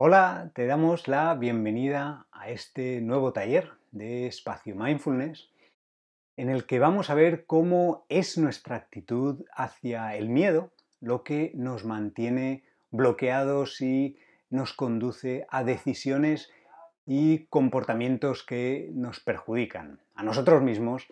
[0.00, 5.50] Hola, te damos la bienvenida a este nuevo taller de espacio mindfulness
[6.36, 10.70] en el que vamos a ver cómo es nuestra actitud hacia el miedo
[11.00, 14.16] lo que nos mantiene bloqueados y
[14.50, 16.48] nos conduce a decisiones
[17.04, 21.08] y comportamientos que nos perjudican a nosotros mismos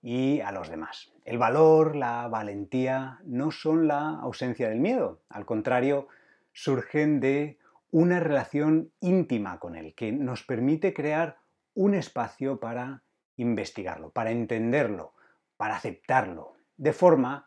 [0.00, 1.10] y a los demás.
[1.24, 6.06] El valor, la valentía no son la ausencia del miedo, al contrario,
[6.52, 7.58] surgen de
[7.90, 11.38] una relación íntima con él, que nos permite crear
[11.74, 13.02] un espacio para
[13.36, 15.14] investigarlo, para entenderlo,
[15.56, 17.46] para aceptarlo, de forma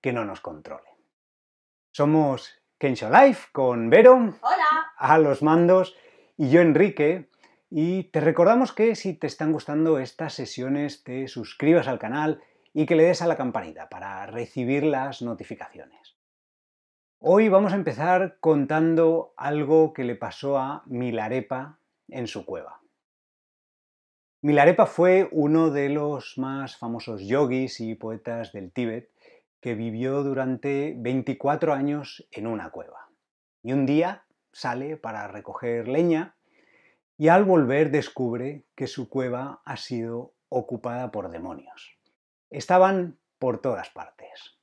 [0.00, 0.88] que no nos controle.
[1.92, 4.92] Somos Kensho Life con Vero Hola.
[4.96, 5.96] a los mandos
[6.36, 7.28] y yo Enrique
[7.70, 12.86] y te recordamos que si te están gustando estas sesiones te suscribas al canal y
[12.86, 16.07] que le des a la campanita para recibir las notificaciones.
[17.20, 22.80] Hoy vamos a empezar contando algo que le pasó a Milarepa en su cueva.
[24.40, 29.10] Milarepa fue uno de los más famosos yogis y poetas del Tíbet
[29.60, 33.08] que vivió durante 24 años en una cueva.
[33.64, 36.36] Y un día sale para recoger leña
[37.16, 41.98] y al volver descubre que su cueva ha sido ocupada por demonios.
[42.48, 44.57] Estaban por todas partes.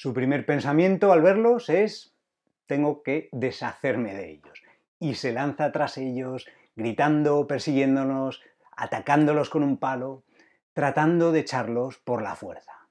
[0.00, 2.14] Su primer pensamiento al verlos es
[2.66, 4.62] tengo que deshacerme de ellos.
[5.00, 6.46] Y se lanza tras ellos,
[6.76, 8.40] gritando, persiguiéndonos,
[8.76, 10.22] atacándolos con un palo,
[10.72, 12.86] tratando de echarlos por la fuerza.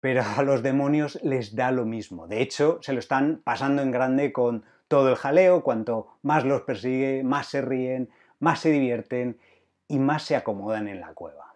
[0.00, 2.26] Pero a los demonios les da lo mismo.
[2.26, 5.62] De hecho, se lo están pasando en grande con todo el jaleo.
[5.62, 9.38] Cuanto más los persigue, más se ríen, más se divierten
[9.88, 11.49] y más se acomodan en la cueva.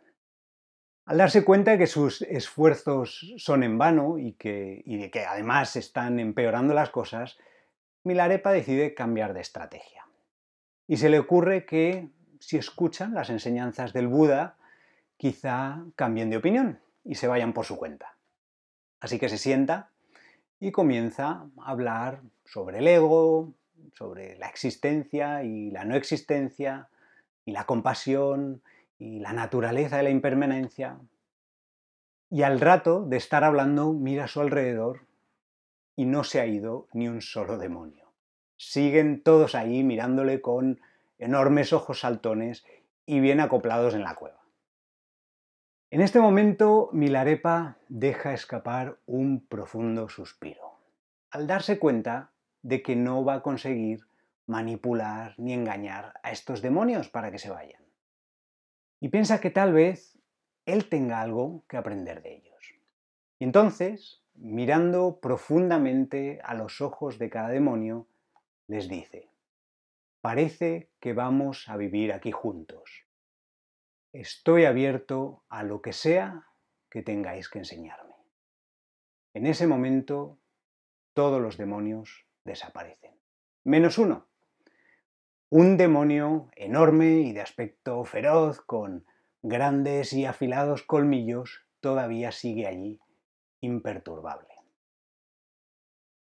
[1.07, 5.25] Al darse cuenta de que sus esfuerzos son en vano y, que, y de que
[5.25, 7.37] además están empeorando las cosas,
[8.05, 10.07] Milarepa decide cambiar de estrategia.
[10.87, 12.09] Y se le ocurre que
[12.41, 14.57] si escuchan las enseñanzas del Buda,
[15.17, 18.17] quizá cambien de opinión y se vayan por su cuenta.
[19.01, 19.91] Así que se sienta
[20.59, 23.53] y comienza a hablar sobre el ego,
[23.93, 26.89] sobre la existencia y la no existencia,
[27.45, 28.63] y la compasión
[29.05, 30.99] y la naturaleza de la impermanencia.
[32.31, 35.07] Y al rato de estar hablando, mira a su alrededor
[35.95, 38.13] y no se ha ido ni un solo demonio.
[38.57, 40.81] Siguen todos ahí mirándole con
[41.19, 42.65] enormes ojos saltones
[43.05, 44.41] y bien acoplados en la cueva.
[45.91, 50.79] En este momento, Milarepa deja escapar un profundo suspiro,
[51.31, 52.31] al darse cuenta
[52.63, 54.07] de que no va a conseguir
[54.47, 57.84] manipular ni engañar a estos demonios para que se vayan
[59.05, 60.19] y piensa que tal vez
[60.65, 62.75] él tenga algo que aprender de ellos.
[63.39, 68.09] Y entonces, mirando profundamente a los ojos de cada demonio,
[68.67, 69.29] les dice,
[70.23, 73.05] parece que vamos a vivir aquí juntos.
[74.15, 76.47] Estoy abierto a lo que sea
[76.89, 78.15] que tengáis que enseñarme.
[79.35, 80.39] En ese momento,
[81.13, 83.13] todos los demonios desaparecen.
[83.65, 84.29] Menos uno,
[85.57, 89.07] un demonio enorme y de aspecto feroz, con
[89.41, 92.99] grandes y afilados colmillos, todavía sigue allí,
[93.61, 94.53] imperturbable.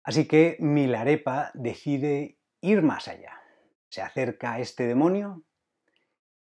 [0.01, 3.41] Así que Milarepa decide ir más allá.
[3.89, 5.43] Se acerca a este demonio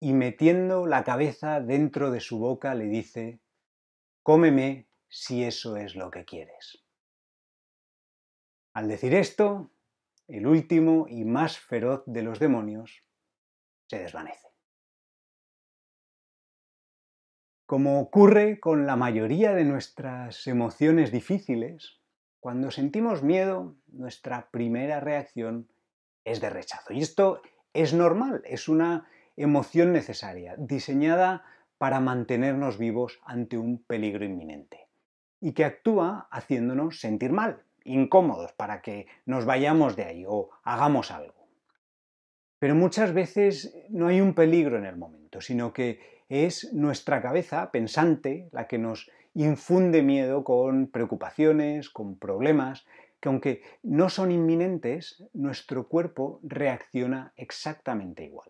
[0.02, 3.40] y metiendo la cabeza dentro de su boca le dice,
[4.22, 6.84] cómeme si eso es lo que quieres.
[8.74, 9.72] Al decir esto,
[10.28, 13.04] el último y más feroz de los demonios,
[13.88, 14.48] se desvanece.
[17.66, 22.00] Como ocurre con la mayoría de nuestras emociones difíciles,
[22.40, 25.68] cuando sentimos miedo, nuestra primera reacción
[26.24, 26.94] es de rechazo.
[26.94, 27.42] Y esto
[27.74, 31.44] es normal, es una emoción necesaria, diseñada
[31.78, 34.88] para mantenernos vivos ante un peligro inminente
[35.42, 41.12] y que actúa haciéndonos sentir mal, incómodos para que nos vayamos de ahí o hagamos
[41.12, 41.48] algo.
[42.60, 46.00] Pero muchas veces no hay un peligro en el momento, sino que
[46.30, 52.86] es nuestra cabeza pensante la que nos infunde miedo con preocupaciones, con problemas,
[53.20, 58.50] que aunque no son inminentes, nuestro cuerpo reacciona exactamente igual.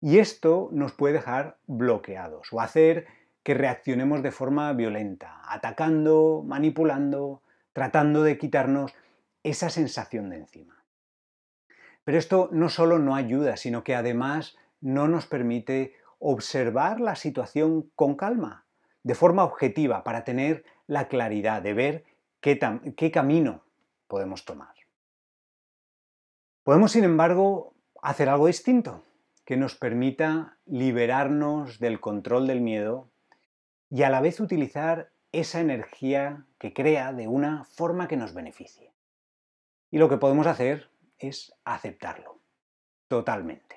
[0.00, 3.06] Y esto nos puede dejar bloqueados o hacer
[3.42, 7.41] que reaccionemos de forma violenta, atacando, manipulando,
[7.72, 8.94] tratando de quitarnos
[9.42, 10.84] esa sensación de encima.
[12.04, 17.90] Pero esto no solo no ayuda, sino que además no nos permite observar la situación
[17.94, 18.66] con calma,
[19.02, 22.04] de forma objetiva, para tener la claridad de ver
[22.40, 23.64] qué, camino
[24.08, 24.74] podemos tomar.
[26.64, 29.04] Podemos, sin embargo, hacer algo distinto,
[29.44, 33.10] que nos permita liberarnos del control del miedo
[33.90, 38.92] y a la vez utilizar esa energía que crea de una forma que nos beneficie.
[39.90, 42.38] Y lo que podemos hacer es aceptarlo,
[43.08, 43.76] totalmente.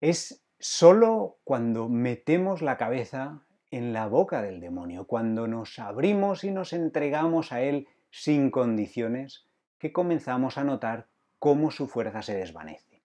[0.00, 6.50] Es solo cuando metemos la cabeza en la boca del demonio, cuando nos abrimos y
[6.50, 9.46] nos entregamos a él sin condiciones,
[9.78, 13.02] que comenzamos a notar cómo su fuerza se desvanece,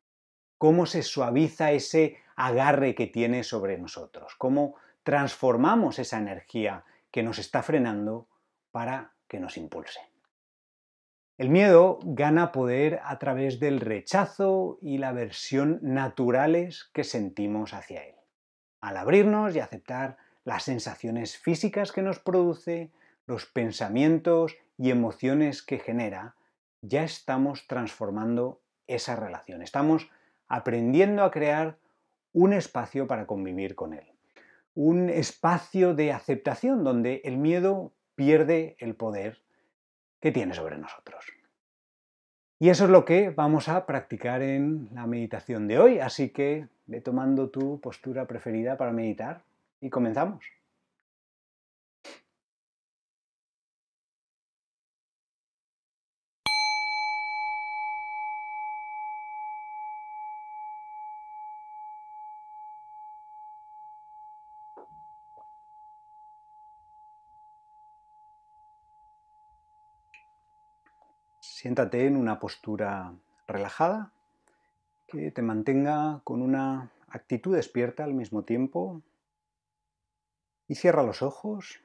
[0.57, 7.37] cómo se suaviza ese agarre que tiene sobre nosotros, cómo transformamos esa energía que nos
[7.37, 8.27] está frenando
[8.71, 9.99] para que nos impulse.
[11.37, 18.03] El miedo gana poder a través del rechazo y la aversión naturales que sentimos hacia
[18.03, 18.15] él.
[18.81, 22.91] Al abrirnos y aceptar las sensaciones físicas que nos produce,
[23.25, 26.35] los pensamientos y emociones que genera,
[26.81, 29.61] ya estamos transformando esa relación.
[29.61, 30.09] Estamos
[30.47, 31.77] aprendiendo a crear
[32.33, 34.12] un espacio para convivir con él.
[34.75, 39.41] Un espacio de aceptación donde el miedo pierde el poder
[40.19, 41.25] que tiene sobre nosotros.
[42.59, 46.67] Y eso es lo que vamos a practicar en la meditación de hoy, así que
[46.85, 49.43] ve tomando tu postura preferida para meditar
[49.81, 50.45] y comenzamos.
[71.43, 73.13] Siéntate en una postura
[73.47, 74.13] relajada
[75.07, 79.01] que te mantenga con una actitud despierta al mismo tiempo
[80.69, 81.81] y cierra los ojos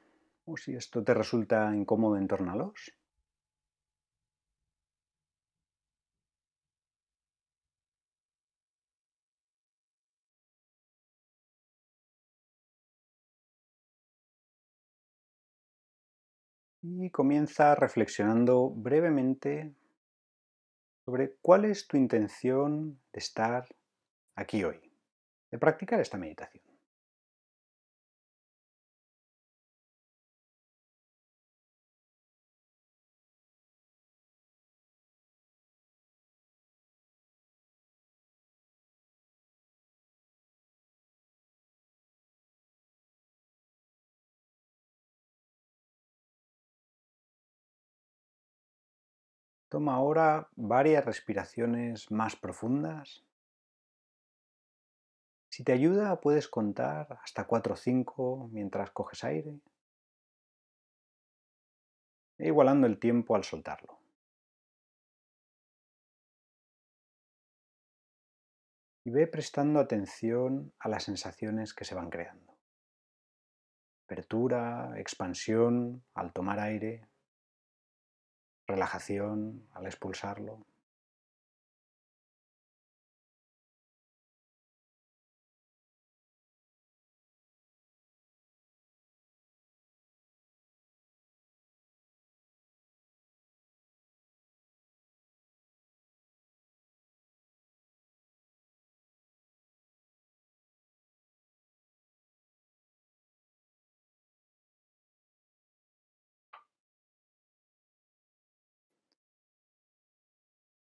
[0.46, 2.94] o si esto te resulta incómodo, entórnalos.
[17.00, 19.72] Y comienza reflexionando brevemente
[21.04, 23.66] sobre cuál es tu intención de estar
[24.34, 24.80] aquí hoy,
[25.50, 26.67] de practicar esta meditación.
[49.68, 53.24] Toma ahora varias respiraciones más profundas.
[55.50, 59.60] Si te ayuda, puedes contar hasta 4 o 5 mientras coges aire,
[62.38, 63.98] e igualando el tiempo al soltarlo.
[69.04, 72.56] Y ve prestando atención a las sensaciones que se van creando.
[74.04, 77.08] Apertura, expansión al tomar aire,
[78.68, 80.66] relajación al expulsarlo.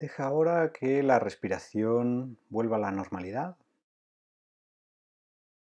[0.04, 3.56] Deja ahora que la respiración vuelva a la normalidad,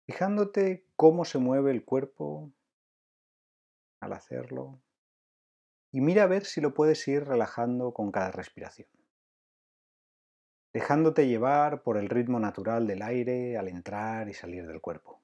[0.07, 2.51] fijándote cómo se mueve el cuerpo
[3.99, 4.81] al hacerlo.
[5.91, 8.89] Y mira a ver si lo puedes ir relajando con cada respiración,
[10.73, 15.22] dejándote llevar por el ritmo natural del aire al entrar y salir del cuerpo.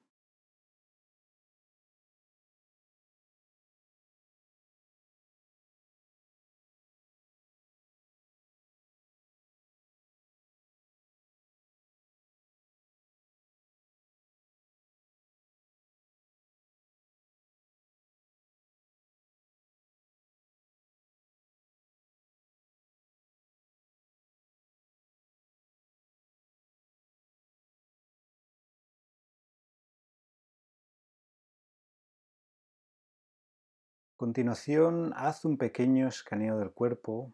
[34.19, 37.33] Continuación, haz un pequeño escaneo del cuerpo.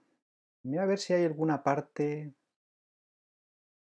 [0.62, 2.36] Mira a ver si hay alguna parte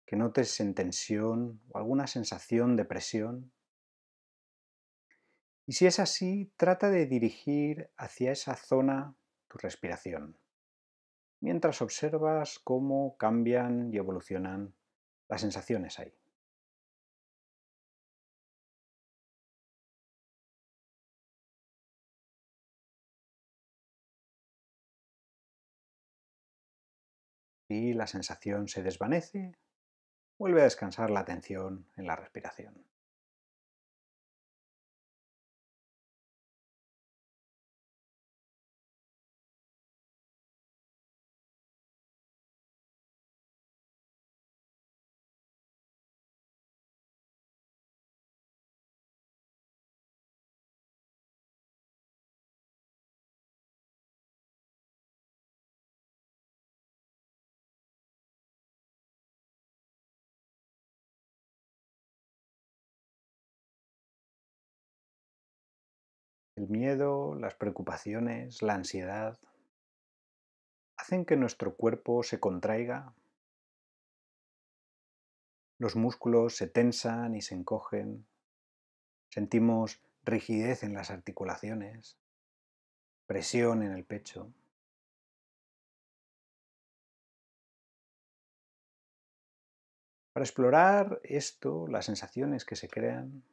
[0.06, 3.54] que notes en tensión o alguna sensación de presión.
[5.66, 9.16] Y si es así, trata de dirigir hacia esa zona
[9.48, 10.38] tu respiración.
[11.40, 14.76] mientras observas cómo cambian y evolucionan
[15.30, 16.14] las sensaciones ahí.
[27.72, 29.58] Y la sensación se desvanece,
[30.38, 32.86] vuelve a descansar la atención en la respiración.
[66.62, 69.36] El miedo, las preocupaciones, la ansiedad
[70.96, 73.16] hacen que nuestro cuerpo se contraiga,
[75.80, 78.28] los músculos se tensan y se encogen,
[79.30, 82.20] sentimos rigidez en las articulaciones,
[83.26, 84.54] presión en el pecho.
[90.32, 93.44] Para explorar esto, las sensaciones que se crean,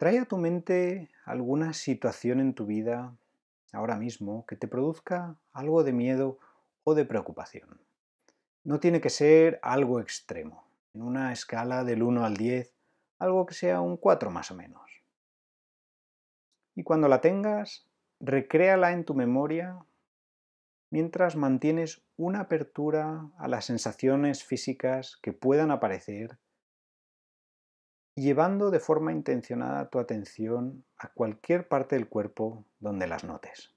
[0.00, 3.14] Trae a tu mente alguna situación en tu vida
[3.70, 6.38] ahora mismo que te produzca algo de miedo
[6.84, 7.78] o de preocupación.
[8.64, 10.64] No tiene que ser algo extremo,
[10.94, 12.72] en una escala del 1 al 10,
[13.18, 14.90] algo que sea un 4 más o menos.
[16.74, 17.86] Y cuando la tengas,
[18.20, 19.84] recréala en tu memoria
[20.88, 26.38] mientras mantienes una apertura a las sensaciones físicas que puedan aparecer
[28.20, 33.74] llevando de forma intencionada tu atención a cualquier parte del cuerpo donde las notes.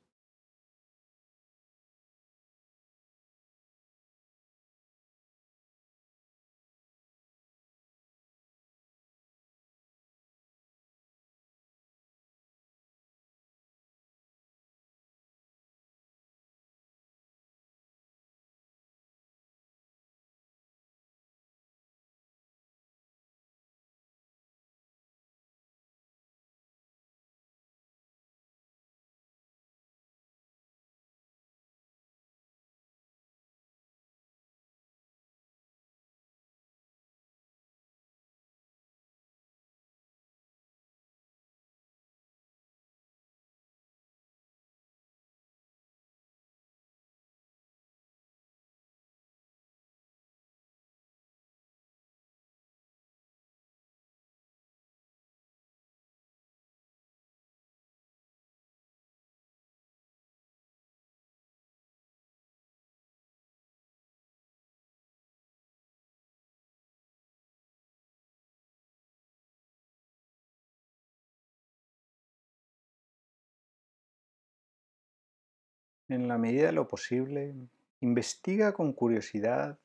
[76.13, 77.53] En la medida de lo posible,
[78.01, 79.77] investiga con curiosidad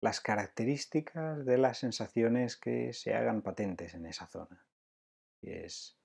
[0.00, 4.64] las características de las sensaciones que se hagan patentes en esa zona.
[5.40, 5.96] Si es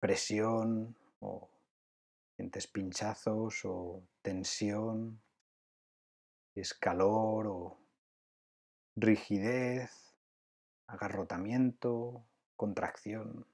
[0.00, 1.48] presión o
[2.36, 5.20] sientes pinchazos o tensión,
[6.54, 7.78] si es calor o
[8.96, 9.90] rigidez,
[10.86, 12.22] agarrotamiento,
[12.56, 13.46] contracción.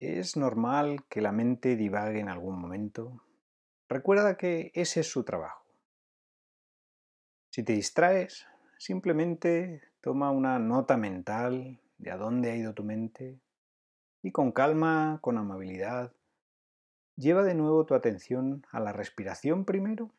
[0.00, 3.22] Es normal que la mente divague en algún momento.
[3.86, 5.66] Recuerda que ese es su trabajo.
[7.50, 8.46] Si te distraes,
[8.78, 13.38] simplemente toma una nota mental de a dónde ha ido tu mente
[14.22, 16.14] y con calma, con amabilidad,
[17.16, 20.10] lleva de nuevo tu atención a la respiración primero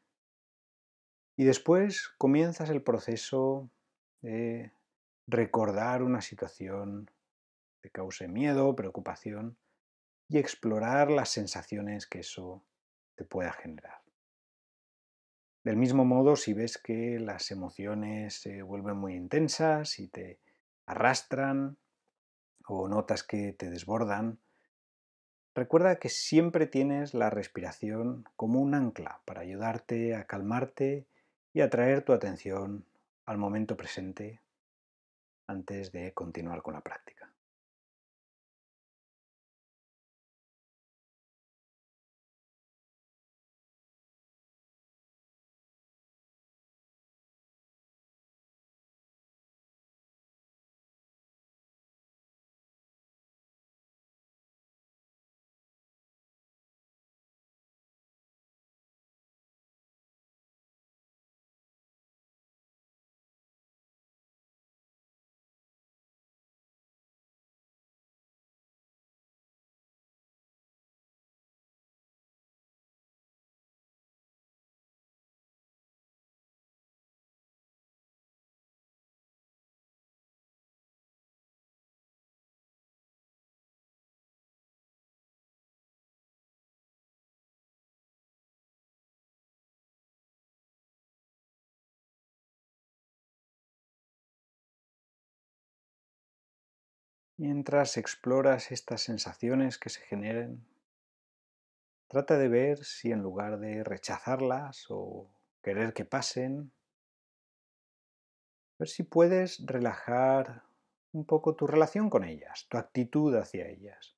[1.35, 3.71] y después comienzas el proceso
[4.21, 4.73] de
[5.25, 7.09] recordar una situación
[7.81, 9.57] que cause miedo, preocupación
[10.31, 12.63] y explorar las sensaciones que eso
[13.15, 14.01] te pueda generar.
[15.65, 20.39] Del mismo modo, si ves que las emociones se vuelven muy intensas y te
[20.85, 21.77] arrastran
[22.65, 24.39] o notas que te desbordan,
[25.53, 31.07] recuerda que siempre tienes la respiración como un ancla para ayudarte a calmarte
[31.51, 32.85] y atraer tu atención
[33.25, 34.39] al momento presente
[35.45, 37.20] antes de continuar con la práctica.
[97.41, 100.63] Mientras exploras estas sensaciones que se generen,
[102.07, 105.27] trata de ver si en lugar de rechazarlas o
[105.63, 106.71] querer que pasen,
[108.77, 110.65] ver si puedes relajar
[111.13, 114.15] un poco tu relación con ellas, tu actitud hacia ellas,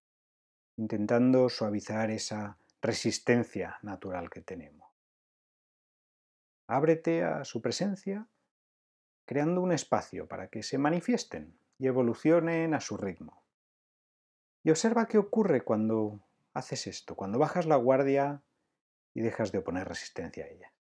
[0.75, 4.91] intentando suavizar esa resistencia natural que tenemos.
[6.67, 8.27] Ábrete a su presencia,
[9.23, 13.43] creando un espacio para que se manifiesten y evolucionen a su ritmo.
[14.63, 16.21] Y observa qué ocurre cuando
[16.53, 18.41] haces esto, cuando bajas la guardia
[19.13, 20.71] y dejas de oponer resistencia a ella.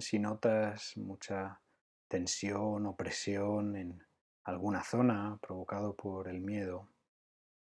[0.00, 1.60] Si notas mucha
[2.08, 4.02] tensión o presión en
[4.44, 6.88] alguna zona provocado por el miedo,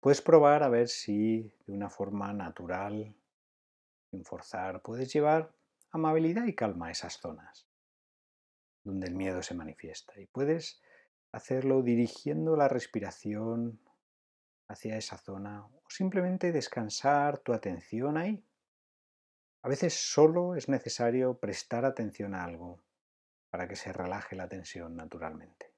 [0.02, 3.16] puedes probar a ver si de una forma natural,
[4.12, 5.54] sin forzar, puedes llevar
[5.92, 7.66] amabilidad y calma a esas zonas
[8.84, 10.20] donde el miedo se manifiesta.
[10.20, 10.82] Y puedes
[11.32, 13.80] hacerlo dirigiendo la respiración
[14.68, 18.44] hacia esa zona o simplemente descansar tu atención ahí
[19.66, 22.84] a veces solo es necesario prestar atención a algo
[23.50, 25.74] para que se relaje la tensión naturalmente.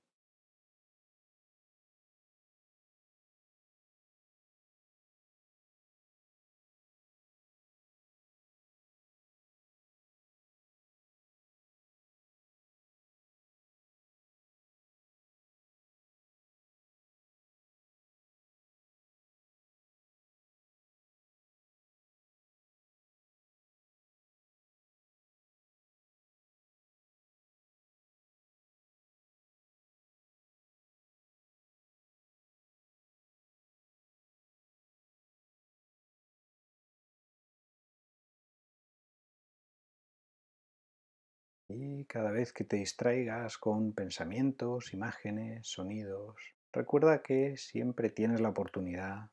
[41.70, 46.36] Y cada vez que te distraigas con pensamientos, imágenes, sonidos,
[46.72, 49.30] recuerda que siempre tienes la oportunidad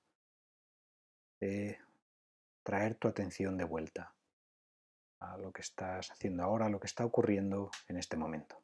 [1.41, 1.79] de
[2.65, 4.15] traer tu atención de vuelta
[5.21, 8.64] a lo que estás haciendo ahora, a lo que está ocurriendo en este momento.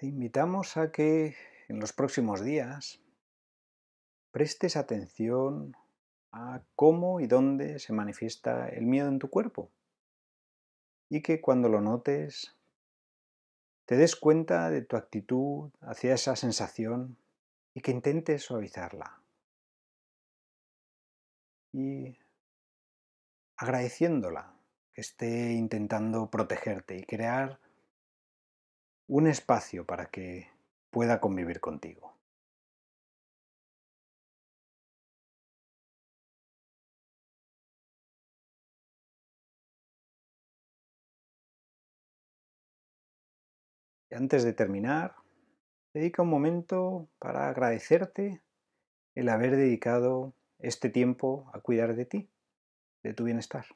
[0.00, 1.36] Te invitamos a que
[1.68, 3.02] en los próximos días
[4.30, 5.76] prestes atención
[6.32, 9.70] a cómo y dónde se manifiesta el miedo en tu cuerpo
[11.10, 12.56] y que cuando lo notes
[13.84, 17.18] te des cuenta de tu actitud hacia esa sensación
[17.74, 19.20] y que intentes suavizarla.
[21.74, 22.16] Y
[23.58, 24.54] agradeciéndola
[24.94, 27.60] que esté intentando protegerte y crear
[29.10, 30.46] un espacio para que
[30.92, 32.14] pueda convivir contigo.
[44.08, 45.16] Y antes de terminar,
[45.92, 48.40] dedica un momento para agradecerte
[49.16, 52.30] el haber dedicado este tiempo a cuidar de ti,
[53.02, 53.66] de tu bienestar.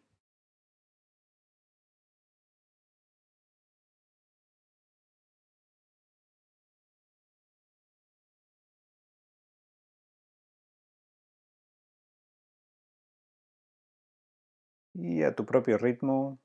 [14.94, 16.38] Y a tu propio ritmo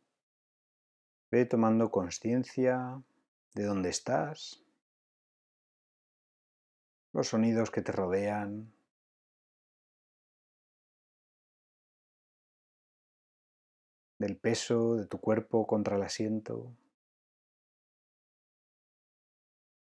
[1.32, 3.02] ve tomando conciencia
[3.54, 4.64] de dónde estás,
[7.14, 8.74] los sonidos que te rodean,
[14.18, 16.76] del peso de tu cuerpo contra el asiento.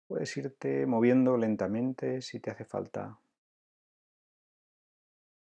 [0.08, 3.18] Puedes irte moviendo lentamente si te hace falta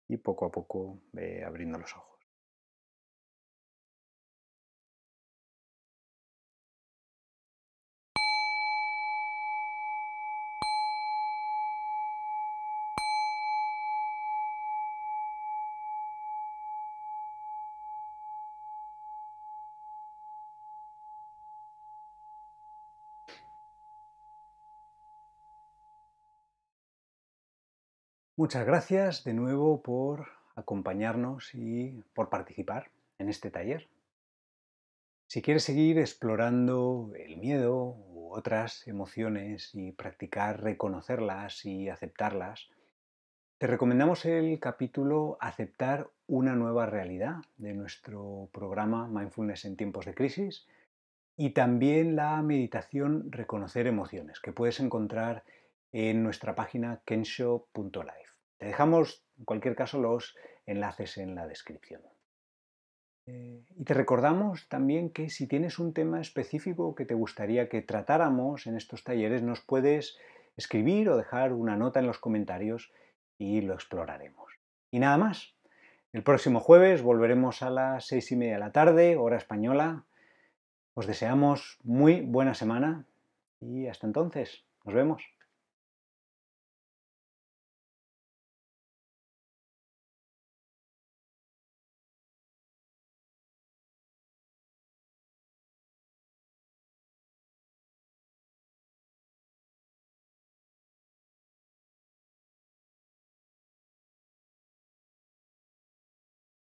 [0.08, 2.19] y poco a poco ve abriendo los ojos.
[28.40, 33.90] Muchas gracias de nuevo por acompañarnos y por participar en este taller.
[35.28, 42.70] Si quieres seguir explorando el miedo u otras emociones y practicar reconocerlas y aceptarlas,
[43.58, 50.16] te recomendamos el capítulo Aceptar una nueva realidad de nuestro programa Mindfulness en tiempos de
[50.16, 50.66] crisis
[51.36, 55.44] y también la meditación Reconocer emociones que puedes encontrar
[55.92, 58.32] en nuestra página kensho.life.
[58.58, 62.02] Te dejamos, en cualquier caso, los enlaces en la descripción.
[63.26, 67.82] Eh, y te recordamos también que si tienes un tema específico que te gustaría que
[67.82, 70.18] tratáramos en estos talleres, nos puedes
[70.58, 72.92] escribir o dejar una nota en los comentarios
[73.38, 74.52] y lo exploraremos.
[74.92, 75.56] Y nada más.
[76.12, 80.06] El próximo jueves volveremos a las seis y media de la tarde, hora española.
[80.96, 83.06] Os deseamos muy buena semana
[83.62, 84.66] y hasta entonces.
[84.86, 85.39] Nos vemos.